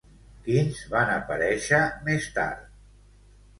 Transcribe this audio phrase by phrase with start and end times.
[0.45, 2.67] Quins van aparèixer més tard?